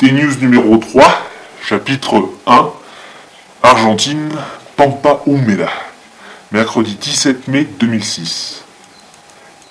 [0.00, 1.04] T-News numéro 3,
[1.62, 2.70] chapitre 1,
[3.62, 4.30] Argentine,
[4.74, 5.68] Pampa Humeda,
[6.52, 8.64] mercredi 17 mai 2006.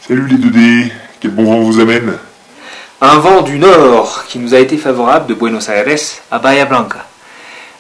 [0.08, 2.14] Salut les 2D, quel bon vent vous amène?
[3.02, 5.88] Un vent du nord qui nous a été favorable de Buenos Aires
[6.30, 7.08] à Bahia Blanca.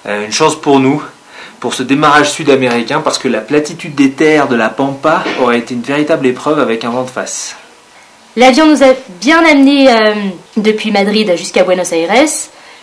[0.07, 1.03] Euh, une chance pour nous,
[1.59, 5.75] pour ce démarrage sud-américain, parce que la platitude des terres de la Pampa aurait été
[5.75, 7.58] une véritable épreuve avec un vent de face.
[8.39, 10.13] L'avion nous a bien amené euh,
[10.55, 12.25] depuis Madrid jusqu'à Buenos Aires.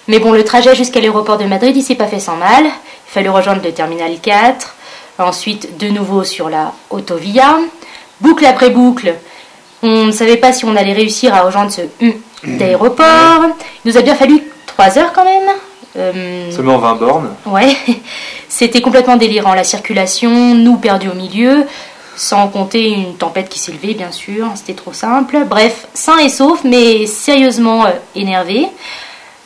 [0.06, 2.62] Mais bon, le trajet jusqu'à l'aéroport de Madrid, il s'est pas fait sans mal.
[2.62, 2.70] Il
[3.06, 4.74] fallait rejoindre le terminal 4.
[5.18, 7.56] Ensuite, de nouveau sur la Autovia.
[8.20, 9.14] Boucle après boucle.
[9.82, 12.12] On ne savait pas si on allait réussir à rejoindre ce hum
[12.58, 13.46] d'aéroport.
[13.82, 15.48] Il nous a bien fallu 3 heures quand même.
[15.96, 17.34] Euh, Seulement 20 bornes.
[17.46, 17.74] Ouais,
[18.50, 19.54] c'était complètement délirant.
[19.54, 21.64] La circulation, nous perdus au milieu,
[22.16, 24.48] sans compter une tempête qui s'est levée, bien sûr.
[24.56, 25.44] C'était trop simple.
[25.46, 28.66] Bref, sain et sauf, mais sérieusement euh, énervé.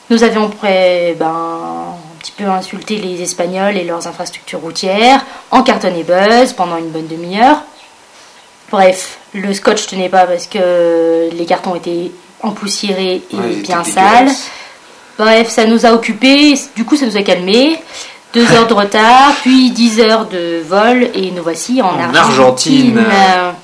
[0.09, 5.95] Nous avions ben, un petit peu insulté les Espagnols et leurs infrastructures routières, en carton
[5.95, 7.62] et buzz pendant une bonne demi-heure.
[8.71, 12.10] Bref, le scotch tenait pas parce que les cartons étaient
[12.43, 14.30] empoussiérés et Ouais, bien sales.
[15.18, 17.79] Bref, ça nous a occupés, du coup ça nous a calmés.
[18.33, 22.99] Deux heures de retard, puis dix heures de vol, et nous voici en, En Argentine.
[22.99, 23.55] Argentine.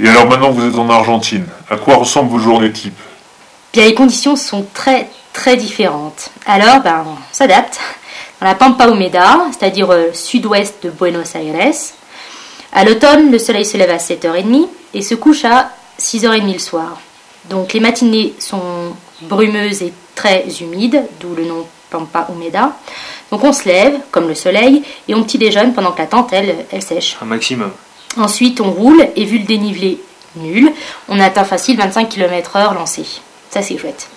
[0.00, 2.98] Et alors maintenant que vous êtes en Argentine, à quoi ressemblent vos journées types
[3.72, 6.30] Bien, les conditions sont très très différentes.
[6.46, 7.78] Alors, ben, on s'adapte.
[8.40, 11.72] Dans la Pampa Humeda, c'est-à-dire euh, sud-ouest de Buenos Aires,
[12.72, 15.70] à l'automne, le soleil se lève à 7h30 et se couche à
[16.00, 16.98] 6h30 le soir.
[17.48, 22.72] Donc les matinées sont brumeuses et très humides, d'où le nom Pampa Humeda.
[23.30, 26.32] Donc on se lève, comme le soleil, et on petit déjeune pendant que la tente,
[26.32, 27.16] elle, elle sèche.
[27.20, 27.70] Un maximum.
[28.16, 29.98] Ensuite, on roule et vu le dénivelé
[30.36, 30.72] nul,
[31.08, 33.04] on atteint facile 25 km/h lancé.
[33.50, 34.08] Ça, c'est chouette.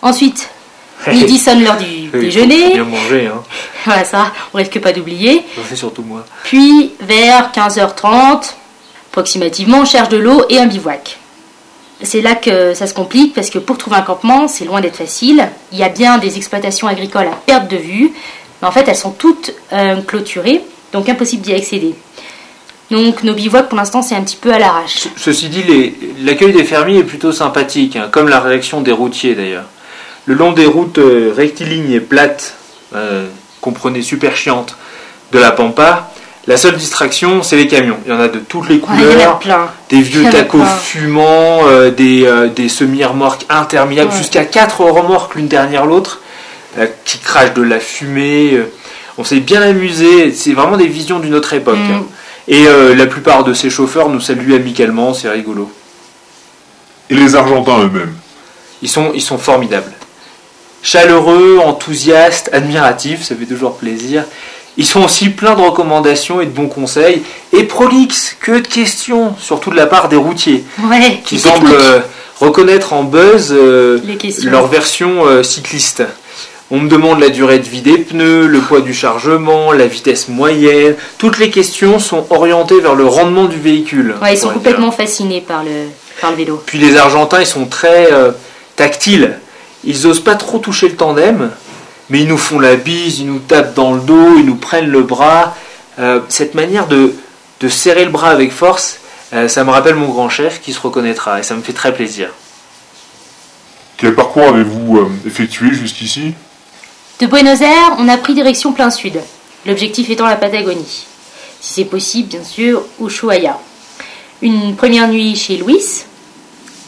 [0.00, 0.48] Ensuite,
[1.06, 2.74] midi sonne l'heure du déjeuner.
[2.74, 3.42] bien manger, hein.
[3.84, 5.44] Voilà, ça, on risque pas d'oublier.
[5.64, 6.24] Fais surtout moi.
[6.44, 8.54] Puis, vers 15h30,
[9.10, 11.18] approximativement, on cherche de l'eau et un bivouac.
[12.04, 14.96] C'est là que ça se complique parce que pour trouver un campement, c'est loin d'être
[14.96, 15.48] facile.
[15.70, 18.12] Il y a bien des exploitations agricoles à perte de vue,
[18.62, 20.62] mais en fait, elles sont toutes euh, clôturées,
[20.92, 21.94] donc impossible d'y accéder.
[22.90, 25.08] Donc, nos bivouacs, pour l'instant, c'est un petit peu à l'arrache.
[25.16, 25.64] Ceci dit,
[26.22, 29.64] l'accueil des fermiers est plutôt sympathique, hein, comme la réaction des routiers d'ailleurs.
[30.26, 32.54] Le long des routes euh, rectilignes et plates,
[32.94, 33.26] euh,
[33.60, 34.76] comprenez super chiantes,
[35.32, 36.10] de la Pampa,
[36.46, 37.96] la seule distraction, c'est les camions.
[38.04, 39.40] Il y en a de toutes les couleurs,
[39.88, 40.66] des vieux tacos plein.
[40.66, 44.16] fumants, euh, des, euh, des semi-remorques interminables, Ouais.
[44.16, 46.20] jusqu'à quatre remorques l'une derrière l'autre,
[47.04, 48.52] qui crachent de la fumée.
[48.54, 48.70] euh.
[49.18, 51.76] On s'est bien amusé, c'est vraiment des visions d'une autre époque.
[51.76, 51.92] Mm.
[51.92, 52.04] hein.
[52.48, 55.70] Et euh, la plupart de ces chauffeurs nous saluent amicalement, c'est rigolo.
[57.10, 58.14] Et les Argentins eux-mêmes?
[58.80, 59.92] Ils sont, ils sont formidables.
[60.82, 64.24] Chaleureux, enthousiastes, admiratifs, ça fait toujours plaisir.
[64.76, 67.22] Ils sont aussi pleins de recommandations et de bons conseils,
[67.52, 72.00] et prolixes, que de questions, surtout de la part des routiers, Ouais, qui semblent euh,
[72.40, 74.00] reconnaître en buzz euh,
[74.44, 76.02] leur version euh, cycliste.
[76.74, 80.28] On me demande la durée de vie des pneus, le poids du chargement, la vitesse
[80.28, 80.94] moyenne.
[81.18, 84.14] Toutes les questions sont orientées vers le rendement du véhicule.
[84.22, 84.54] Ouais, ils sont dire.
[84.54, 85.88] complètement fascinés par le,
[86.22, 86.62] par le vélo.
[86.64, 88.32] Puis les Argentins, ils sont très euh,
[88.74, 89.38] tactiles.
[89.84, 91.50] Ils osent pas trop toucher le tandem,
[92.08, 94.88] mais ils nous font la bise, ils nous tapent dans le dos, ils nous prennent
[94.88, 95.54] le bras.
[95.98, 97.12] Euh, cette manière de,
[97.60, 98.98] de serrer le bras avec force,
[99.34, 101.92] euh, ça me rappelle mon grand chef qui se reconnaîtra et ça me fait très
[101.92, 102.30] plaisir.
[103.98, 106.32] Quel parcours avez-vous effectué jusqu'ici?
[107.20, 109.20] De Buenos Aires, on a pris direction plein sud,
[109.66, 111.06] l'objectif étant la Patagonie.
[111.60, 113.58] Si c'est possible, bien sûr, Ushuaia.
[114.40, 116.04] Une première nuit chez Luis,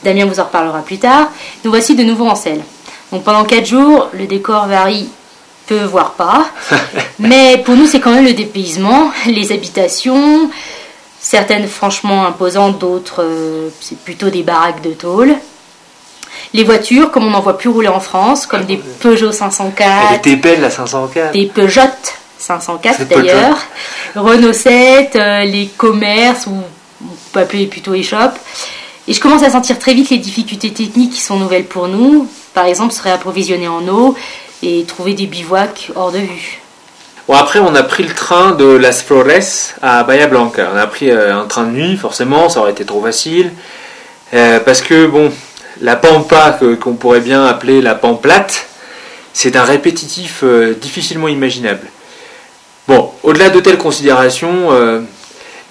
[0.03, 1.31] Damien vous en reparlera plus tard,
[1.65, 2.63] nous voici de nouveau en selle.
[3.13, 5.09] Donc pendant 4 jours, le décor varie
[5.67, 6.47] peu, voire pas,
[7.19, 10.51] mais pour nous c'est quand même le dépaysement, les habitations,
[11.21, 15.37] certaines franchement imposantes, d'autres euh, c'est plutôt des baraques de tôle.
[16.53, 20.17] Les voitures, comme on n'en voit plus rouler en France, comme des Peugeot 504, Elle
[20.19, 21.33] était belle la 504.
[21.33, 21.81] des Peugeot
[22.39, 23.27] 504 C'est Peugeot.
[23.27, 23.59] d'ailleurs,
[24.15, 26.53] Renault 7, euh, les commerces, ou
[27.03, 28.39] on peut appeler plutôt échoppe.
[29.09, 32.29] Et je commence à sentir très vite les difficultés techniques qui sont nouvelles pour nous.
[32.55, 34.17] Par exemple, se réapprovisionner en eau
[34.63, 36.61] et trouver des bivouacs hors de vue.
[37.29, 40.69] Bon, après, on a pris le train de Las Flores à Bahia Blanca.
[40.75, 43.53] On a pris euh, un train de nuit, forcément, ça aurait été trop facile.
[44.35, 45.31] Euh, parce que, bon,
[45.81, 48.67] la pampa, qu'on pourrait bien appeler la pamplate,
[49.35, 51.87] c'est un répétitif euh, difficilement imaginable.
[52.87, 55.01] Bon, au-delà de telles considérations, euh,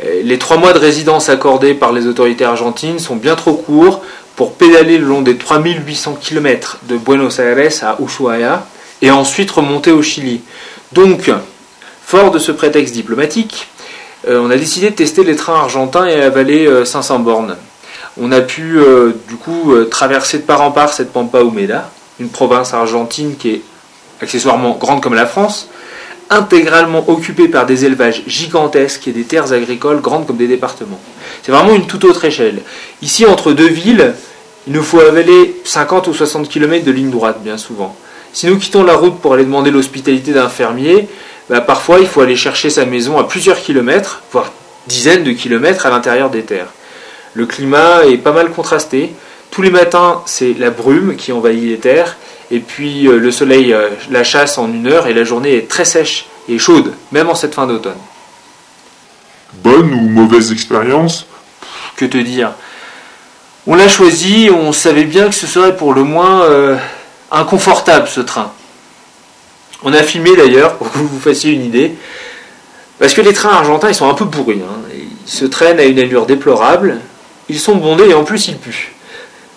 [0.04, 4.04] euh, les trois mois de résidence accordés par les autorités argentines sont bien trop courts
[4.36, 8.66] pour pédaler le long des 3800 km de Buenos Aires à Ushuaia
[9.02, 10.42] et ensuite remonter au Chili.
[10.92, 11.32] Donc,
[12.06, 13.68] fort de ce prétexte diplomatique,
[14.28, 17.58] on a décidé de tester les trains argentins et avaler 500 bornes.
[18.22, 18.78] On a pu
[19.28, 21.90] du coup traverser de part en part cette Pampa Humeda,
[22.20, 23.62] une province argentine qui est
[24.22, 25.70] accessoirement grande comme la France,
[26.30, 31.00] intégralement occupée par des élevages gigantesques et des terres agricoles grandes comme des départements.
[31.44, 32.62] C'est vraiment une toute autre échelle.
[33.02, 34.14] Ici, entre deux villes,
[34.68, 37.96] il nous faut avaler 50 ou 60 km de ligne droite, bien souvent.
[38.32, 41.08] Si nous quittons la route pour aller demander l'hospitalité d'un fermier,
[41.50, 44.52] bah, parfois il faut aller chercher sa maison à plusieurs kilomètres, voire
[44.88, 46.74] dizaines de kilomètres à l'intérieur des terres.
[47.34, 49.14] Le climat est pas mal contrasté.
[49.52, 52.18] Tous les matins, c'est la brume qui envahit les terres,
[52.52, 55.68] et puis euh, le soleil euh, la chasse en une heure, et la journée est
[55.68, 57.98] très sèche et chaude, même en cette fin d'automne.
[59.64, 61.28] Bonne ou mauvaise expérience?
[61.96, 62.54] Que te dire?
[63.68, 66.76] On l'a choisi, on savait bien que ce serait pour le moins euh,
[67.32, 68.52] inconfortable ce train.
[69.84, 71.94] On a filmé d'ailleurs, pour que vous vous fassiez une idée,
[73.00, 74.62] parce que les trains argentins, ils sont un peu pourris.
[74.62, 74.82] Hein.
[74.96, 77.00] Ils se traînent à une allure déplorable,
[77.50, 78.94] ils sont bondés et en plus ils puent.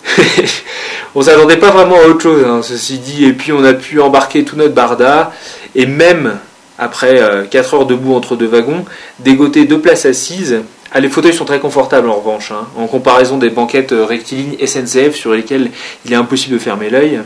[1.14, 4.00] on s'attendait pas vraiment à autre chose, hein, ceci dit, et puis on a pu
[4.00, 5.32] embarquer tout notre barda,
[5.74, 6.38] et même
[6.78, 8.84] après 4 euh, heures debout entre deux wagons,
[9.18, 10.60] dégoter deux places assises.
[10.92, 14.56] Ah, les fauteuils sont très confortables en revanche, hein, en comparaison des banquettes euh, rectilignes
[14.64, 15.70] SNCF sur lesquelles
[16.04, 17.20] il est impossible de fermer l'œil.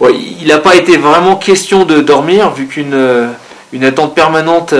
[0.00, 3.28] il n'a pas été vraiment question de dormir, vu qu'une euh,
[3.72, 4.74] une attente permanente,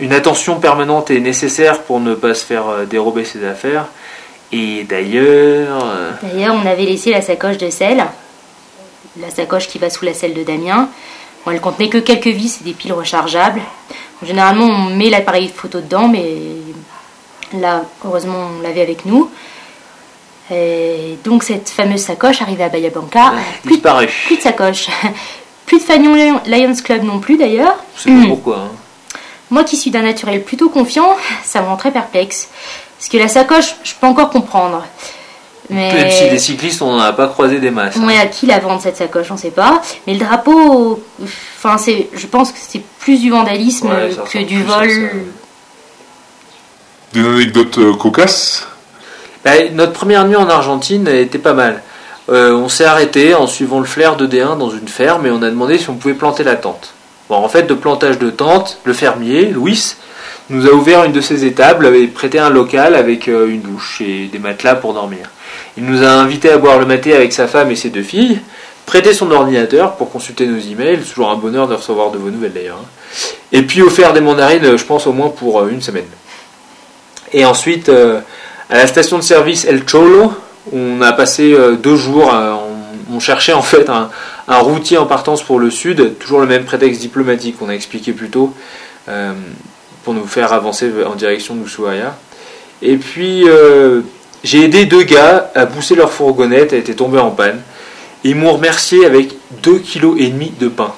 [0.00, 3.86] une attention permanente est nécessaire pour ne pas se faire dérober ses affaires.
[4.52, 5.86] Et d'ailleurs.
[6.22, 8.04] D'ailleurs, on avait laissé la sacoche de sel,
[9.20, 10.88] la sacoche qui va sous la selle de Damien,
[11.50, 13.60] elle contenait que quelques vis et des piles rechargeables.
[14.22, 16.26] Généralement, on met l'appareil photo dedans, mais
[17.58, 19.28] là, heureusement, on l'avait avec nous.
[20.50, 23.32] Et donc, cette fameuse sacoche arrivée à Bahia Blanca,
[23.64, 24.88] plus, de, plus de sacoche.
[25.64, 27.76] Plus de Fagnon Lions Club non plus d'ailleurs.
[27.96, 28.56] Je sais pas pourquoi.
[28.56, 28.70] Hein.
[29.48, 32.50] Moi qui suis d'un naturel plutôt confiant, ça me rend très perplexe.
[33.02, 34.86] Parce que la sacoche, je peux encore comprendre.
[35.68, 37.96] Même si les cyclistes, on n'en a pas croisé des masses.
[37.96, 39.82] Ouais, à qui la vente cette sacoche, on ne sait pas.
[40.06, 41.02] Mais le drapeau,
[41.56, 43.90] enfin, c'est, je pense que c'est plus du vandalisme
[44.30, 45.10] que du vol.
[47.12, 48.68] Des anecdotes euh, cocasses?
[49.44, 51.82] Bah, Notre première nuit en Argentine était pas mal.
[52.28, 55.42] Euh, on s'est arrêté en suivant le flair de D1 dans une ferme et on
[55.42, 56.94] a demandé si on pouvait planter la tente.
[57.28, 59.96] Bon, en fait, de plantage de tente, le fermier, Louis,
[60.50, 64.00] nous a ouvert une de ses étables et prêté un local avec euh, une douche
[64.00, 65.30] et des matelas pour dormir.
[65.76, 68.40] Il nous a invités à boire le maté avec sa femme et ses deux filles,
[68.86, 72.52] prêté son ordinateur pour consulter nos emails, toujours un bonheur de recevoir de vos nouvelles
[72.52, 73.26] d'ailleurs, hein.
[73.52, 76.04] et puis offert des mandarines, je pense au moins pour euh, une semaine.
[77.32, 78.20] Et ensuite, euh,
[78.68, 80.32] à la station de service El Cholo,
[80.72, 82.32] on a passé deux jours,
[83.10, 84.10] on, cherchait en fait un,
[84.46, 88.30] routier en partance pour le sud, toujours le même prétexte diplomatique qu'on a expliqué plus
[88.30, 88.54] tôt,
[90.04, 92.16] pour nous faire avancer en direction d'Ushuaia.
[92.82, 93.46] Et puis,
[94.44, 97.60] j'ai aidé deux gars à pousser leur fourgonnette, elle était tombée en panne.
[98.24, 100.92] ils m'ont remercié avec 2,5 kg de pain.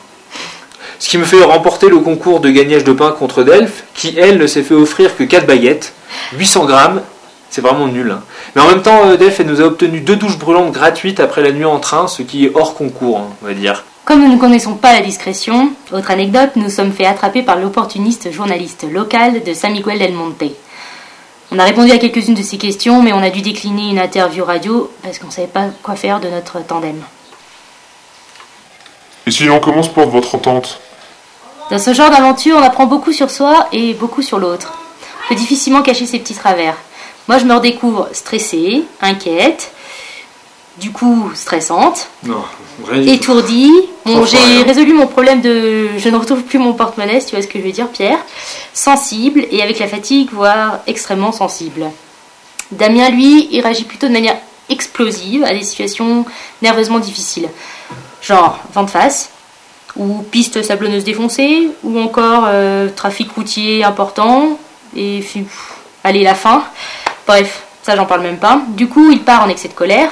[0.98, 4.38] Ce qui me fait remporter le concours de gagnage de pain contre Delphes, qui elle
[4.38, 5.92] ne s'est fait offrir que 4 baguettes,
[6.38, 7.02] 800 grammes.
[7.50, 8.10] C'est vraiment nul.
[8.10, 8.22] Hein.
[8.56, 11.52] Mais en même temps, euh, Delphes nous a obtenu deux douches brûlantes gratuites après la
[11.52, 13.84] nuit en train, ce qui est hors concours, hein, on va dire.
[14.04, 18.30] Comme nous ne connaissons pas la discrétion, autre anecdote, nous sommes fait attraper par l'opportuniste
[18.30, 20.52] journaliste local de San Miguel del Monte.
[21.50, 24.44] On a répondu à quelques-unes de ces questions, mais on a dû décliner une interview
[24.44, 27.00] radio parce qu'on ne savait pas quoi faire de notre tandem.
[29.26, 30.80] Et sinon, comment se porte votre entente?
[31.70, 34.74] Dans ce genre d'aventure, on apprend beaucoup sur soi et beaucoup sur l'autre.
[35.24, 36.76] On peut difficilement cacher ses petits travers.
[37.26, 39.72] Moi, je me redécouvre stressée, inquiète,
[40.76, 42.08] du coup stressante,
[43.06, 43.70] étourdie.
[44.04, 47.46] Bon, j'ai résolu mon problème de je ne retrouve plus mon porte-monnaie, tu vois ce
[47.46, 48.18] que je veux dire, Pierre.
[48.72, 51.86] Sensible et avec la fatigue, voire extrêmement sensible.
[52.70, 54.36] Damien, lui, il réagit plutôt de manière
[54.68, 56.24] explosive à des situations
[56.62, 57.48] nerveusement difficiles.
[58.22, 59.30] Genre vent de face,
[59.96, 64.58] ou piste sablonneuse défoncée, ou encore euh, trafic routier important,
[64.96, 65.22] et
[66.02, 66.64] allez, la fin.
[67.26, 68.62] Bref, ça j'en parle même pas.
[68.68, 70.10] Du coup, il part en excès de colère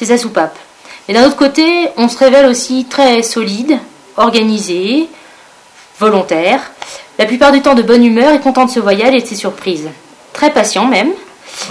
[0.00, 0.58] c'est sa soupape.
[1.10, 3.80] Mais d'un autre côté, on se révèle aussi très solide,
[4.16, 5.08] organisé,
[5.98, 6.70] volontaire,
[7.18, 9.34] la plupart du temps de bonne humeur et content de ce voyage et de ses
[9.34, 9.88] surprises.
[10.32, 11.10] Très patient même.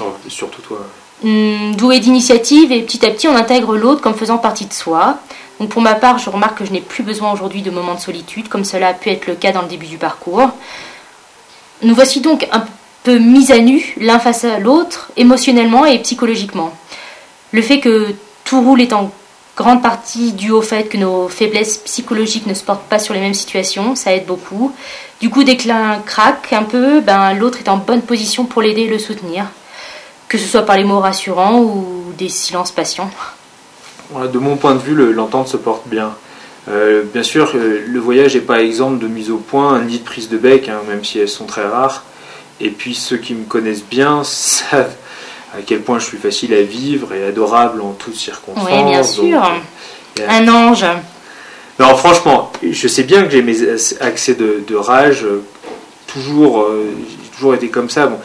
[0.01, 0.79] Oh, surtout toi.
[1.24, 5.19] Hmm, doué d'initiative et petit à petit on intègre l'autre comme faisant partie de soi.
[5.62, 8.01] Donc pour ma part, je remarque que je n'ai plus besoin aujourd'hui de moments de
[8.01, 10.50] solitude comme cela a pu être le cas dans le début du parcours.
[11.81, 12.65] Nous voici donc un
[13.05, 16.74] peu mis à nu l'un face à l'autre, émotionnellement et psychologiquement.
[17.53, 19.10] Le fait que tout roule est en
[19.60, 23.20] grande partie dû au fait que nos faiblesses psychologiques ne se portent pas sur les
[23.20, 24.74] mêmes situations, ça aide beaucoup.
[25.20, 28.62] Du coup, dès que l'un craque un peu, ben, l'autre est en bonne position pour
[28.62, 29.48] l'aider et le soutenir,
[30.30, 33.12] que ce soit par les mots rassurants ou des silences patients.
[34.32, 36.16] De mon point de vue, l'entente se porte bien.
[36.70, 40.04] Euh, bien sûr, euh, le voyage n'est pas exemple de mise au point ni de
[40.04, 42.06] prise de bec, hein, même si elles sont très rares.
[42.62, 44.96] Et puis ceux qui me connaissent bien savent
[45.58, 48.68] à quel point je suis facile à vivre et adorable en toutes circonstances.
[48.70, 49.44] Oui, bien sûr.
[50.20, 50.86] Euh, Un ange.
[51.79, 53.58] Non, franchement, je sais bien que j'ai mes
[54.01, 55.25] accès de, rage.
[56.08, 58.08] Toujours, j'ai toujours été comme ça.
[58.08, 58.18] Bon,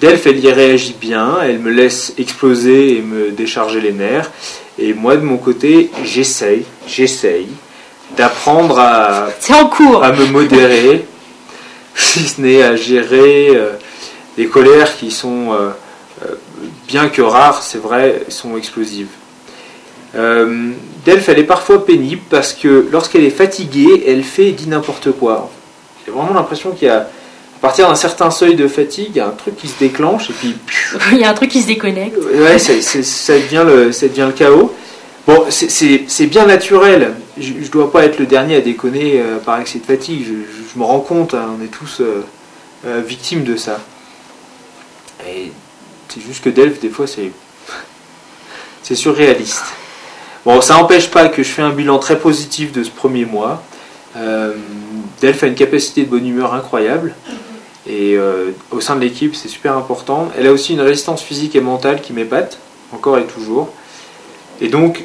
[0.00, 4.30] Delph, elle y réagit bien, elle me laisse exploser et me décharger les nerfs.
[4.78, 7.48] Et moi, de mon côté, j'essaye, j'essaye
[8.16, 11.04] d'apprendre à, à me modérer,
[11.94, 13.72] si ce n'est à gérer euh,
[14.38, 15.70] des colères qui sont, euh, euh,
[16.90, 19.08] bien que rares, c'est vrai, sont explosives.
[20.14, 25.12] Delph, elle est parfois pénible parce que lorsqu'elle est fatiguée, elle fait et dit n'importe
[25.12, 25.50] quoi.
[26.04, 26.98] J'ai vraiment l'impression qu'il y a,
[27.60, 30.30] à partir d'un certain seuil de fatigue, il y a un truc qui se déclenche
[30.30, 30.56] et puis.
[31.12, 32.16] il y a un truc qui se déconnecte.
[32.16, 34.74] Ouais, ça, devient le, ça devient le chaos.
[35.26, 37.14] Bon, c'est bien naturel.
[37.38, 40.24] Je ne dois pas être le dernier à déconner euh, par excès de fatigue.
[40.26, 42.24] Je, me rends compte, hein, on est tous euh,
[42.86, 43.78] euh, victimes de ça.
[45.28, 45.52] Et
[46.12, 47.30] c'est juste que Delph, des fois, c'est
[48.82, 49.64] c'est surréaliste.
[50.44, 53.62] Bon, ça n'empêche pas que je fais un bilan très positif de ce premier mois.
[55.20, 57.14] Delph a une capacité de bonne humeur incroyable.
[57.86, 58.16] Et
[58.70, 60.32] au sein de l'équipe, c'est super important.
[60.36, 62.58] Elle a aussi une résistance physique et mentale qui m'épate,
[62.92, 63.68] encore et toujours.
[64.60, 65.04] Et donc,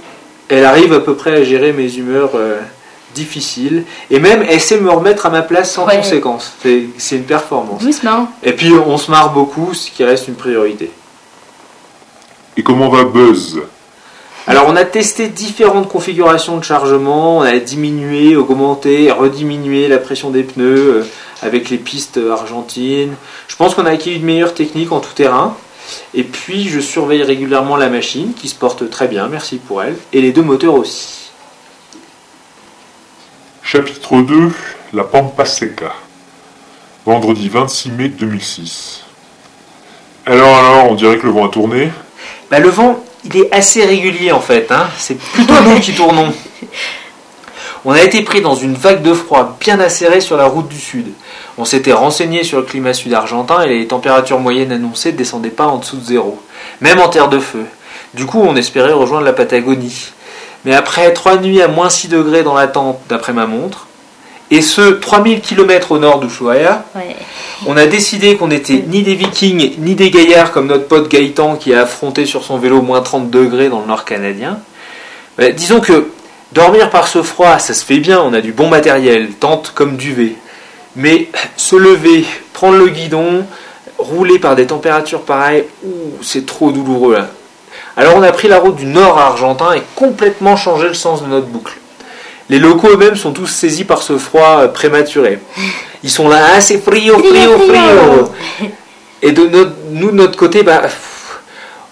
[0.50, 2.60] elle arrive à peu près à gérer mes humeurs euh,
[3.16, 3.86] difficiles.
[4.12, 6.54] Et même, elle sait me remettre à ma place sans conséquence.
[6.98, 7.82] C'est une performance.
[7.82, 8.28] Doucement.
[8.44, 10.92] Et puis, on se marre beaucoup, ce qui reste une priorité.
[12.58, 13.60] Et comment va Buzz?
[14.48, 20.30] Alors on a testé différentes configurations de chargement, on a diminué, augmenté, rediminué la pression
[20.30, 21.04] des pneus euh,
[21.42, 23.16] avec les pistes argentines.
[23.48, 25.58] Je pense qu'on a acquis une meilleure technique en tout terrain.
[26.14, 29.98] Et puis je surveille régulièrement la machine qui se porte très bien, merci pour elle,
[30.14, 31.25] et les deux moteurs aussi.
[33.76, 34.52] Chapitre 2
[34.94, 35.92] La Pampa Seca.
[37.06, 39.04] Vendredi 26 mai 2006.
[40.26, 41.90] Alors, alors, on dirait que le vent a tourné
[42.50, 44.72] bah, Le vent, il est assez régulier en fait.
[44.72, 44.88] Hein.
[44.98, 46.34] C'est plutôt nous qui tournons.
[47.84, 50.80] On a été pris dans une vague de froid bien acérée sur la route du
[50.80, 51.08] sud.
[51.58, 55.68] On s'était renseigné sur le climat sud-argentin et les températures moyennes annoncées ne descendaient pas
[55.68, 56.42] en dessous de zéro,
[56.80, 57.66] même en terre de feu.
[58.14, 60.14] Du coup, on espérait rejoindre la Patagonie.
[60.66, 63.88] Mais après trois nuits à moins 6 degrés dans la tente, d'après ma montre,
[64.52, 66.86] et ce 3000 km au nord d'Ushuaia,
[67.66, 71.56] on a décidé qu'on n'était ni des vikings ni des gaillards comme notre pote Gaëtan
[71.56, 74.60] qui a affronté sur son vélo moins 30 degrés dans le nord canadien.
[75.56, 76.10] disons que
[76.52, 79.98] dormir par ce froid, ça se fait bien, on a du bon matériel, tente comme
[79.98, 80.36] duvet.
[80.96, 83.46] Mais se lever, prendre le guidon,
[83.98, 85.66] rouler par des températures pareilles,
[86.22, 87.30] c'est trop douloureux là.
[87.98, 91.28] Alors on a pris la route du nord argentin et complètement changé le sens de
[91.28, 91.78] notre boucle.
[92.50, 95.40] Les locaux eux-mêmes sont tous saisis par ce froid euh, prématuré.
[96.04, 98.32] Ils sont là, ah c'est frio, frio, frio.
[99.22, 99.50] Et de
[99.92, 100.84] nous, de notre côté, bah,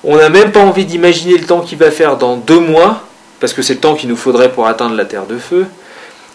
[0.04, 3.02] on n'a même pas envie d'imaginer le temps qu'il va faire dans deux mois,
[3.40, 5.66] parce que c'est le temps qu'il nous faudrait pour atteindre la Terre de Feu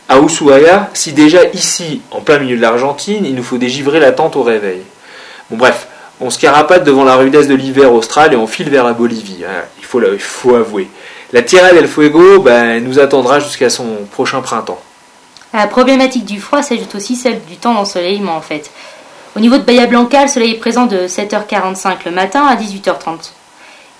[0.08, 4.12] à Ushuaia si déjà ici, en plein milieu de l'Argentine, il nous faut dégivrer la
[4.12, 4.82] tente au réveil
[5.50, 5.86] Bon bref,
[6.20, 9.44] on se carapate devant la rudesse de l'hiver austral et on file vers la Bolivie.
[9.44, 9.64] Hein.
[9.78, 10.88] il, faut, il faut avouer.
[11.32, 14.80] La Tierra del Fuego ben, nous attendra jusqu'à son prochain printemps.
[15.52, 18.70] La problématique du froid s'ajoute aussi celle du temps d'ensoleillement en fait.
[19.36, 23.30] Au niveau de Bahia Blanca, le soleil est présent de 7h45 le matin à 18h30.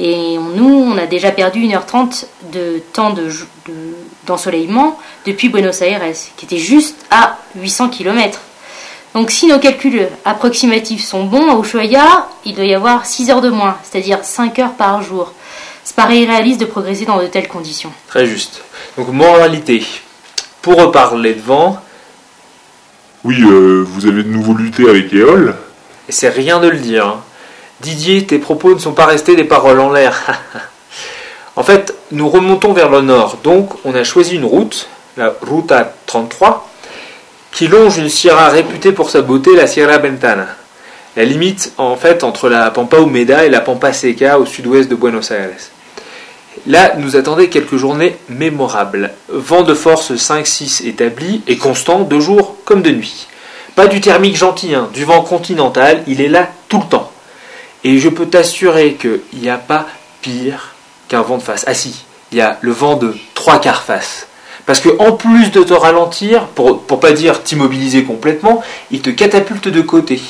[0.01, 3.15] Et nous, on a déjà perdu 1h30 de temps
[4.27, 6.03] d'ensoleillement depuis Buenos Aires,
[6.37, 8.39] qui était juste à 800 km.
[9.15, 13.41] Donc si nos calculs approximatifs sont bons, à Ushuaia, il doit y avoir 6 heures
[13.41, 15.33] de moins, c'est-à-dire 5 heures par jour.
[15.85, 17.91] C'est pas réaliste de progresser dans de telles conditions.
[18.09, 18.63] Très juste.
[18.97, 19.85] Donc moralité.
[20.63, 21.81] Pour reparler de vent...
[23.25, 25.57] Oui, euh, vous avez de nouveau lutté avec Eol.
[26.09, 27.07] Et c'est rien de le dire.
[27.07, 27.21] Hein.
[27.81, 30.41] Didier, tes propos ne sont pas restés des paroles en l'air.
[31.57, 35.95] en fait, nous remontons vers le nord, donc on a choisi une route, la Ruta
[36.07, 36.68] 33,
[37.53, 40.47] qui longe une sierra réputée pour sa beauté, la Sierra Ventana.
[41.17, 44.95] La limite, en fait, entre la Pampa Humeda et la Pampa Seca au sud-ouest de
[44.95, 45.51] Buenos Aires.
[46.67, 49.13] Là, nous attendaient quelques journées mémorables.
[49.29, 53.27] Vent de force 5-6 établi et constant de jour comme de nuit.
[53.75, 57.13] Pas du thermique gentil, hein, du vent continental, il est là tout le temps.
[57.85, 59.87] Et je peux t'assurer qu'il n'y a pas
[60.21, 60.75] pire
[61.09, 61.65] qu'un vent de face.
[61.67, 64.27] Ah si, il y a le vent de trois quarts face.
[64.69, 69.09] Parce que en plus de te ralentir, pour, pour pas dire t'immobiliser complètement, il te
[69.09, 70.21] catapulte de côté.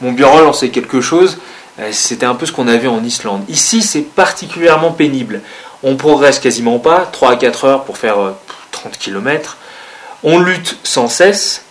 [0.00, 1.38] Mon Biorol en sait quelque chose,
[1.80, 3.42] euh, c'était un peu ce qu'on avait en Islande.
[3.48, 5.40] Ici, c'est particulièrement pénible.
[5.82, 8.18] On progresse quasiment pas, 3 à 4 heures pour faire
[8.70, 9.56] 30 euh, km.
[10.22, 11.64] On lutte sans cesse.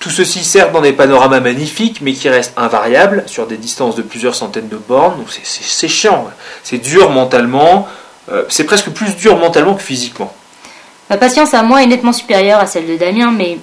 [0.00, 4.00] Tout ceci certes dans des panoramas magnifiques, mais qui restent invariables sur des distances de
[4.00, 5.22] plusieurs centaines de bornes.
[5.42, 6.30] C'est chiant,
[6.62, 7.88] c'est dur mentalement,
[8.32, 10.34] euh, c'est presque plus dur mentalement que physiquement.
[11.10, 13.58] Ma patience à moi est nettement supérieure à celle de Damien, mais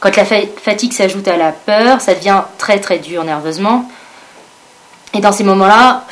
[0.00, 3.90] quand la fatigue s'ajoute à la peur, ça devient très très dur nerveusement.
[5.14, 6.04] Et dans ces moments-là,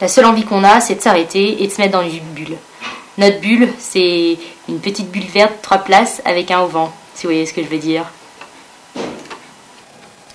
[0.00, 2.56] la seule envie qu'on a, c'est de s'arrêter et de se mettre dans une bulle.
[3.16, 4.36] Notre bulle, c'est
[4.68, 7.68] une petite bulle verte, trois places, avec un auvent, si vous voyez ce que je
[7.68, 8.04] veux dire.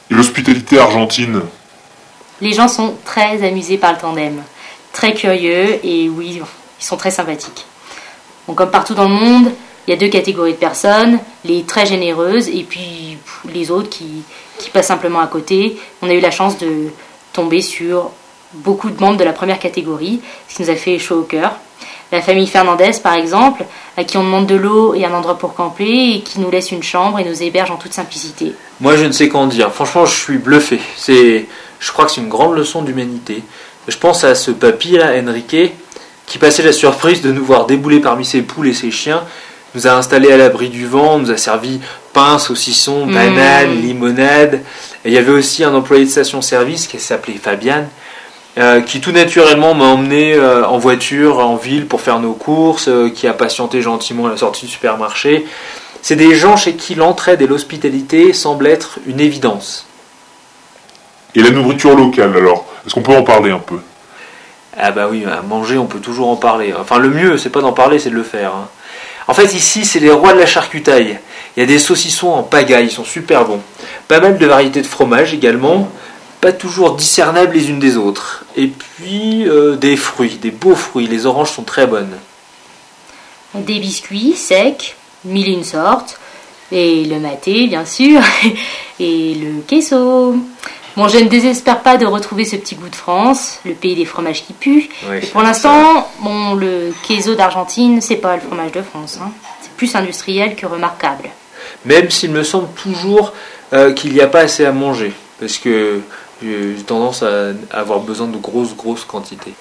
[0.10, 1.42] Et l'hospitalité argentine?
[2.42, 4.42] Les gens sont très amusés par le tandem,
[4.94, 6.42] très curieux et oui,
[6.80, 7.66] ils sont très sympathiques.
[8.56, 9.52] comme partout dans le monde,
[9.88, 13.18] il y a deux catégories de personnes, les très généreuses et puis
[13.54, 14.24] les autres qui,
[14.58, 15.78] qui passent simplement à côté.
[16.02, 16.90] On a eu la chance de
[17.32, 18.12] tomber sur
[18.54, 21.54] beaucoup de membres de la première catégorie, ce qui nous a fait chaud au cœur.
[22.12, 23.66] La famille Fernandez, par exemple,
[23.98, 26.72] à qui on demande de l'eau et un endroit pour camper, et qui nous laisse
[26.72, 28.54] une chambre et nous héberge en toute simplicité.
[28.80, 29.74] Moi, je ne sais qu'en dire.
[29.74, 30.80] Franchement, je suis bluffé.
[30.96, 31.46] C'est,
[31.80, 33.44] je crois que c'est une grande leçon d'humanité.
[33.90, 35.74] Je pense à ce papy là, Enrique,
[36.26, 39.24] qui passait la surprise de nous voir débouler parmi ses poules et ses chiens,
[39.78, 41.80] nous a installés à l'abri du vent, nous a servi
[42.12, 43.14] pain, saucisson, mmh.
[43.14, 44.62] bananes, limonade.
[45.06, 47.86] Et il y avait aussi un employé de station-service qui s'appelait Fabian,
[48.58, 52.88] euh, qui tout naturellement m'a emmené euh, en voiture en ville pour faire nos courses,
[52.88, 55.46] euh, qui a patienté gentiment à la sortie du supermarché.
[56.02, 59.86] C'est des gens chez qui l'entraide et l'hospitalité semblent être une évidence.
[61.36, 63.78] Et la nourriture locale alors Est-ce qu'on peut en parler un peu?
[64.76, 66.74] Ah bah oui, à manger on peut toujours en parler.
[66.80, 68.54] Enfin le mieux c'est pas d'en parler, c'est de le faire.
[68.56, 68.68] Hein.
[69.28, 71.20] En fait ici c'est les rois de la charcutaille.
[71.56, 73.62] Il y a des saucissons en pagaille, ils sont super bons.
[74.08, 75.90] Pas mal de variétés de fromage également
[76.42, 78.46] pas toujours discernables les unes des autres.
[78.56, 81.08] Et puis euh, des fruits, des beaux fruits.
[81.08, 82.16] Les oranges sont très bonnes.
[83.54, 86.20] Des biscuits secs, mille une sortes.
[86.72, 88.22] Et le maté, bien sûr.
[89.00, 90.36] Et le queso.
[90.98, 94.04] Bon, je ne désespère pas de retrouver ce petit goût de France, le pays des
[94.04, 94.90] fromages qui puent.
[95.32, 99.20] pour l'instant, bon, le queso d'Argentine, c'est pas le fromage de France.
[99.22, 99.30] Hein.
[99.62, 101.30] C'est plus industriel que remarquable.
[101.86, 103.34] Même s'il me semble toujours
[103.74, 105.14] euh, qu'il n'y a pas assez à manger.
[105.40, 106.02] Parce que
[106.42, 109.54] j'ai tendance à avoir besoin de grosses, grosses quantités.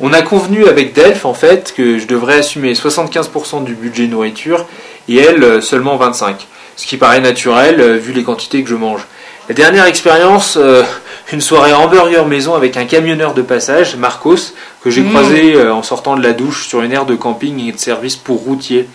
[0.00, 4.64] On a convenu avec Delph en fait que je devrais assumer 75% du budget nourriture
[5.06, 6.36] et elle euh, seulement 25%.
[6.76, 9.06] Ce qui paraît naturel euh, vu les quantités que je mange.
[9.48, 10.84] La dernière expérience, euh,
[11.32, 15.08] une soirée hamburger maison avec un camionneur de passage, Marcos, que j'ai mmh.
[15.08, 18.40] croisé en sortant de la douche sur une aire de camping et de service pour
[18.40, 18.88] routiers.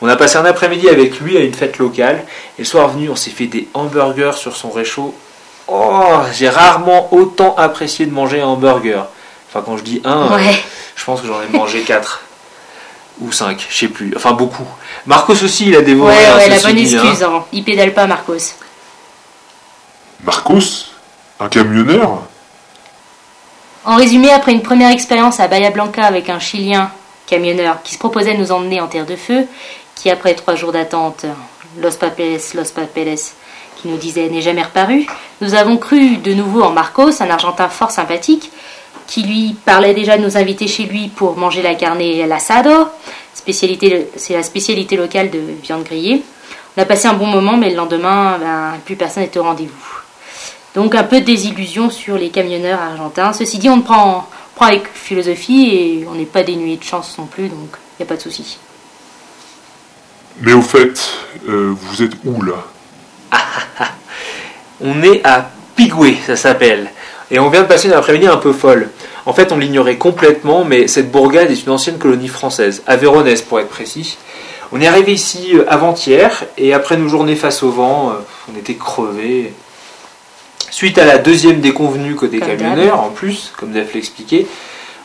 [0.00, 2.24] On a passé un après-midi avec lui à une fête locale
[2.58, 5.14] et le soir venu, on s'est fait des hamburgers sur son réchaud
[5.72, 9.06] Oh, j'ai rarement autant apprécié de manger un hamburger.
[9.48, 10.28] Enfin, quand je dis un,
[10.96, 12.22] je pense que j'en ai mangé quatre
[13.20, 14.12] ou cinq, je sais plus.
[14.16, 14.66] Enfin, beaucoup.
[15.06, 16.14] Marcos aussi, il a dévoré.
[16.14, 16.80] Ouais, ouais, la bonne hein.
[16.80, 17.22] excuse.
[17.22, 17.44] Hein.
[17.52, 18.54] Il pédale pas, Marcos.
[20.24, 20.90] Marcos
[21.38, 22.22] Un camionneur
[23.84, 26.90] En résumé, après une première expérience à Bahia Blanca avec un Chilien
[27.26, 29.46] camionneur qui se proposait de nous emmener en terre de feu,
[29.94, 31.24] qui après trois jours d'attente,
[31.80, 33.20] Los Papeles, Los Papeles,
[33.76, 35.06] qui nous disait n'est jamais reparu,
[35.40, 38.50] nous avons cru de nouveau en Marcos, un Argentin fort sympathique,
[39.06, 42.88] qui lui parlait déjà de nous inviter chez lui pour manger la carne et l'asado.
[43.34, 46.22] C'est la spécialité locale de viande grillée.
[46.76, 49.99] On a passé un bon moment, mais le lendemain, ben, plus personne n'était au rendez-vous.
[50.74, 53.32] Donc un peu de désillusion sur les camionneurs argentins.
[53.32, 57.16] Ceci dit, on le prend, prend avec philosophie et on n'est pas dénué de chance
[57.18, 58.58] non plus, donc il n'y a pas de souci.
[60.40, 61.00] Mais au fait,
[61.48, 62.64] euh, vous êtes où là?
[64.80, 66.90] On est à Pigoué, ça s'appelle.
[67.30, 68.88] Et on vient de passer une après-midi un peu folle.
[69.26, 73.60] En fait, on l'ignorait complètement, mais cette bourgade est une ancienne colonie française, Aveyronnaise pour
[73.60, 74.16] être précis.
[74.72, 78.14] On est arrivé ici euh, avant-hier, et après nos journées face au vent, euh,
[78.52, 79.52] on était crevés.
[80.70, 84.46] Suite à la deuxième déconvenue côté camionneur, en plus, comme Dave l'expliquait,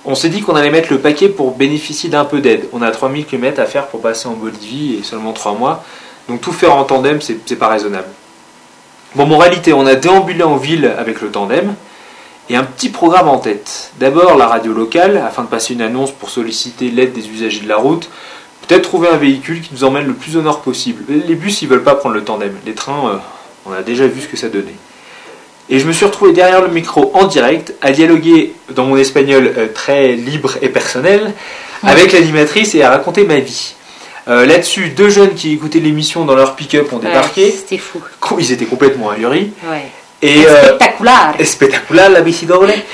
[0.06, 2.68] on s'est dit qu'on allait mettre le paquet pour bénéficier d'un peu d'aide.
[2.74, 5.84] On a 3000 km à faire pour passer en Bolivie et seulement 3 mois.
[6.30, 8.08] Donc tout faire en tandem, c'est pas raisonnable.
[9.16, 11.74] Bon, moralité, on a déambulé en ville avec le tandem
[12.50, 13.92] et un petit programme en tête.
[14.00, 17.70] D'abord la radio locale, afin de passer une annonce pour solliciter l'aide des usagers de
[17.70, 18.10] la route.
[18.68, 21.04] Peut-être trouver un véhicule qui nous emmène le plus au nord possible.
[21.10, 22.56] Les bus, ils veulent pas prendre le tandem.
[22.66, 23.18] Les trains, euh,
[23.66, 24.76] on a déjà vu ce que ça donnait.
[25.70, 29.52] Et je me suis retrouvé derrière le micro en direct à dialoguer dans mon espagnol
[29.58, 31.34] euh, très libre et personnel
[31.84, 33.74] avec l'animatrice et à raconter ma vie.
[34.28, 37.52] Euh, Là-dessus, deux jeunes qui écoutaient l'émission dans leur pick-up ont Ouais, débarqué.
[37.52, 38.02] C'était fou.
[38.40, 39.52] Ils étaient complètement ahuris.
[39.70, 39.86] Ouais.
[40.22, 40.78] Et euh,
[41.44, 42.10] Spectaculaire.
[42.10, 42.48] la bici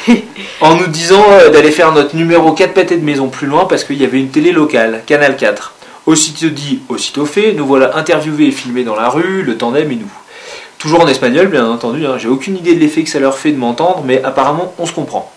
[0.61, 3.83] en nous disant euh, d'aller faire notre numéro 4 pâtés de maison plus loin parce
[3.83, 5.73] qu'il y avait une télé locale, Canal 4.
[6.07, 9.95] Aussitôt dit, aussitôt fait, nous voilà interviewés et filmés dans la rue, le tandem et
[9.95, 10.11] nous.
[10.81, 12.15] Toujours en espagnol, bien entendu, hein.
[12.17, 14.91] j'ai aucune idée de l'effet que ça leur fait de m'entendre, mais apparemment on se
[14.91, 15.31] comprend.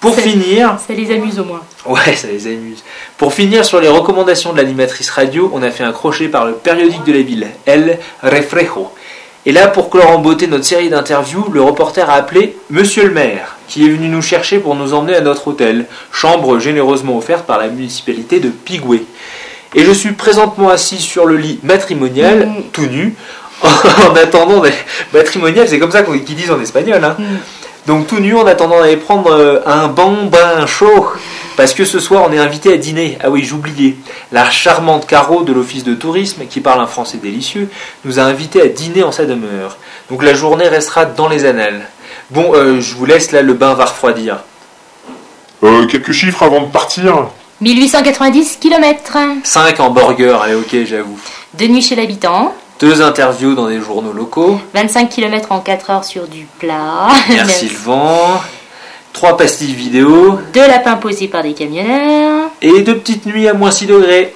[0.00, 1.60] Pour finir, Ça les amuse au moins.
[1.84, 2.82] Ouais, ça les amuse.
[3.18, 6.54] Pour finir sur les recommandations de l'animatrice radio, on a fait un crochet par le
[6.54, 8.90] périodique de la ville, El Reflejo.
[9.44, 13.10] Et là, pour clore en beauté notre série d'interviews, le reporter a appelé Monsieur le
[13.12, 17.44] maire, qui est venu nous chercher pour nous emmener à notre hôtel, chambre généreusement offerte
[17.44, 19.04] par la municipalité de Pigoué.
[19.74, 22.62] Et je suis présentement assis sur le lit matrimonial, Mhm.
[22.72, 23.14] tout nu,
[24.10, 24.72] en attendant des...
[25.12, 27.16] Matrimonial, c'est comme ça qu'on- qu'ils disent en espagnol, hein.
[27.18, 27.24] Mm.
[27.86, 31.08] Donc tout nu en attendant d'aller prendre euh, un bon bain chaud.
[31.56, 33.18] Parce que ce soir on est invité à dîner.
[33.22, 33.96] Ah oui, j'oubliais.
[34.32, 37.68] La charmante Caro de l'office de tourisme, qui parle un français délicieux,
[38.04, 39.78] nous a invités à dîner en sa demeure.
[40.10, 41.88] Donc la journée restera dans les annales.
[42.30, 44.38] Bon, euh, je vous laisse là, le bain va refroidir.
[45.62, 47.28] Euh, quelques chiffres avant de partir
[47.60, 49.18] 1890 km.
[49.42, 51.18] 5 hamburgers, allez ok, j'avoue.
[51.54, 52.54] Deux nuits chez l'habitant.
[52.80, 54.58] Deux interviews dans des journaux locaux.
[54.72, 57.08] 25 km en 4 heures sur du plat.
[57.28, 58.40] Merci le vent.
[59.12, 60.38] Trois pastilles vidéo.
[60.54, 62.48] Deux lapins posés par des camionneurs.
[62.62, 64.34] Et deux petites nuits à moins 6 degrés.